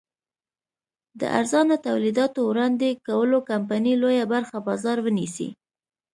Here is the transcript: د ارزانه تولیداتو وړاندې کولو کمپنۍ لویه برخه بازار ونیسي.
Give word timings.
د 1.19 1.21
ارزانه 1.39 1.75
تولیداتو 1.87 2.39
وړاندې 2.49 2.99
کولو 3.07 3.37
کمپنۍ 3.49 3.93
لویه 4.01 4.25
برخه 4.33 4.57
بازار 4.67 4.97
ونیسي. 5.01 5.49